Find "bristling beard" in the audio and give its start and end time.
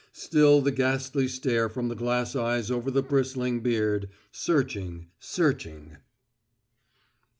3.03-4.09